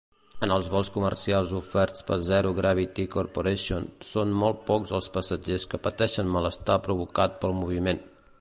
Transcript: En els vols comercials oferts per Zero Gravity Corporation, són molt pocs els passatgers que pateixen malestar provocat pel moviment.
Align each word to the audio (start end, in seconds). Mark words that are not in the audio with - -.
En 0.45 0.51
els 0.53 0.67
vols 0.75 0.89
comercials 0.93 1.51
oferts 1.57 2.05
per 2.07 2.17
Zero 2.29 2.53
Gravity 2.59 3.05
Corporation, 3.17 3.85
són 4.09 4.33
molt 4.45 4.65
pocs 4.73 4.97
els 5.01 5.13
passatgers 5.19 5.67
que 5.75 5.83
pateixen 5.89 6.35
malestar 6.39 6.83
provocat 6.89 7.39
pel 7.45 7.59
moviment. 7.65 8.07